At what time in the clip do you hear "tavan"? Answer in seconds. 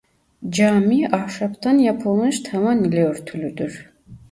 2.43-2.83